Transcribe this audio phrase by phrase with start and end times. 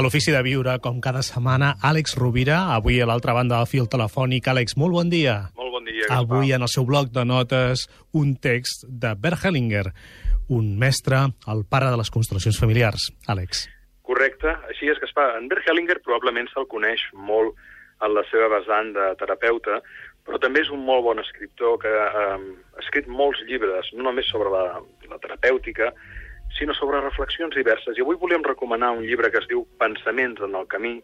[0.00, 3.84] A l'Ofici de Viure, com cada setmana, Àlex Rovira, avui a l'altra banda del fil
[3.92, 4.46] telefònic.
[4.48, 5.34] Àlex, molt bon dia.
[5.60, 6.20] Molt bon dia, Gaspar.
[6.22, 7.82] Avui en el seu bloc de notes
[8.16, 9.90] un text de Bert Hellinger,
[10.56, 11.18] un mestre,
[11.52, 13.10] el pare de les constel·lacions familiars.
[13.28, 13.66] Àlex.
[14.08, 15.34] Correcte, així és, Gaspar.
[15.36, 17.60] En Bert Hellinger probablement se'l coneix molt
[18.00, 19.82] en la seva vessant de terapeuta,
[20.24, 24.32] però també és un molt bon escriptor que eh, ha escrit molts llibres, no només
[24.32, 24.80] sobre la,
[25.12, 25.92] la terapèutica,
[26.60, 27.96] sinó sobre reflexions diverses.
[27.96, 30.98] I avui volíem recomanar un llibre que es diu Pensaments en el camí.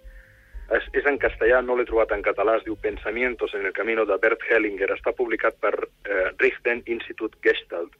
[0.76, 4.04] És, és en castellà, no l'he trobat en català, es diu Pensamientos en el camino
[4.04, 4.90] de Bert Hellinger.
[4.92, 7.96] Està publicat per eh, Richten Institut Gestalt.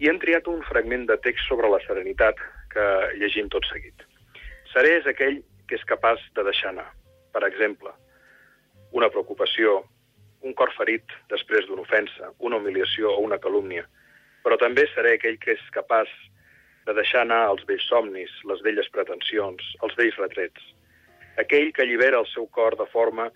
[0.00, 2.40] I hem triat un fragment de text sobre la serenitat
[2.72, 2.88] que
[3.20, 4.06] llegim tot seguit.
[4.72, 6.88] Seré és aquell que és capaç de deixar anar.
[7.34, 7.92] Per exemple,
[8.96, 9.82] una preocupació,
[10.40, 13.84] un cor ferit després d'una ofensa, una humiliació o una calúmnia.
[14.40, 16.08] Però també seré aquell que és capaç
[16.86, 20.64] de deixar anar els vells somnis, les velles pretensions, els vells retrets.
[21.38, 23.30] Aquell que allibera el seu cor de forma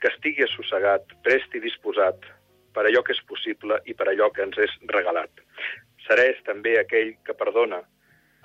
[0.00, 2.26] que estigui assossegat, prest i disposat
[2.74, 5.42] per allò que és possible i per allò que ens és regalat.
[6.06, 7.82] Seré també aquell que perdona,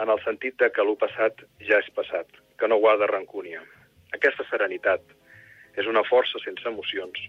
[0.02, 2.28] en el sentit de que l'ho passat ja és passat,
[2.58, 3.62] que no guarda rancúnia.
[4.18, 5.06] Aquesta serenitat
[5.78, 7.22] és una força sense emocions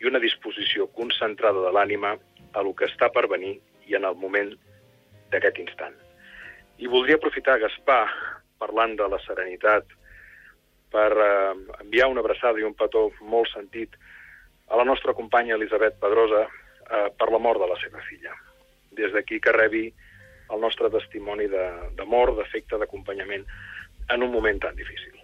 [0.00, 2.16] i una disposició concentrada de l'ànima
[2.52, 4.54] a lo que està per venir i en el moment
[5.30, 6.09] d'aquest instant.
[6.80, 8.06] I voldria aprofitar, Gaspar,
[8.60, 9.84] parlant de la serenitat,
[10.90, 13.94] per eh, enviar una abraçada i un petó molt sentit
[14.70, 18.34] a la nostra companya Elisabet Pedrosa eh, per la mort de la seva filla.
[18.96, 19.86] Des d'aquí que rebi
[20.50, 23.44] el nostre testimoni d'amor, de, d'afecte, d'acompanyament
[24.10, 25.14] en un moment tan difícil.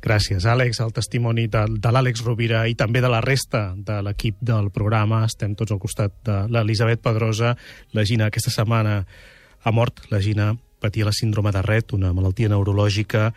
[0.00, 0.80] Gràcies, Àlex.
[0.80, 5.26] El testimoni de, de l'Àlex Rovira i també de la resta de l'equip del programa.
[5.28, 7.52] Estem tots al costat de l'Elisabet Pedrosa.
[7.92, 9.02] La Gina aquesta setmana
[9.60, 13.30] ha mort, la Gina patia la síndrome de Rett, una malaltia neurològica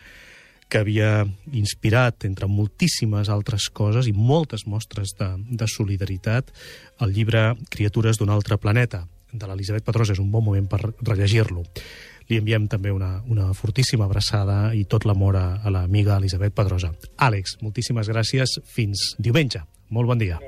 [0.68, 5.28] que havia inspirat, entre moltíssimes altres coses i moltes mostres de,
[5.60, 6.50] de solidaritat,
[7.04, 9.04] el llibre Criatures d'un altre planeta,
[9.34, 10.14] de l'Elisabet Pedrosa.
[10.14, 11.64] És un bon moment per rellegir-lo.
[12.30, 16.94] Li enviem també una, una fortíssima abraçada i tot l'amor a, l'amiga Elisabet Pedrosa.
[17.20, 18.58] Àlex, moltíssimes gràcies.
[18.64, 19.64] Fins diumenge.
[19.92, 20.40] Molt bon dia.